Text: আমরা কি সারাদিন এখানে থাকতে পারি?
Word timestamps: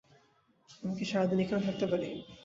আমরা 0.75 0.93
কি 0.97 1.05
সারাদিন 1.09 1.39
এখানে 1.39 1.61
থাকতে 1.67 1.85
পারি? 1.91 2.09